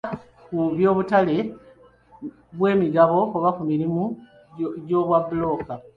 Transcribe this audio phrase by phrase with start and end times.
[0.03, 1.37] Ebikwata ku by'obutale
[2.57, 4.03] bw'emigabo oba ku mirimu
[4.87, 5.73] gy'obwabbulooka.